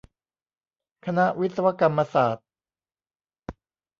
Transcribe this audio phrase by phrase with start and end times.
[1.05, 2.47] คณะวิศวกรรมศาสตร์